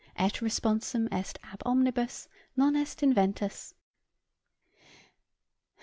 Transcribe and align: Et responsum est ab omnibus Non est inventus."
Et 0.17 0.33
responsum 0.41 1.07
est 1.11 1.37
ab 1.53 1.61
omnibus 1.63 2.27
Non 2.57 2.73
est 2.75 3.03
inventus." 3.03 3.75